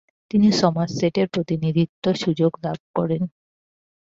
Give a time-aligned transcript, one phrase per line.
[0.31, 3.21] তিনি সমারসেটের প্রতিনিধিত্ব সুযোগ লাভ করেন।